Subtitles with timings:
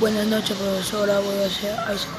[0.00, 1.20] Buenas noches, profesora.
[1.20, 1.78] Voy a hacer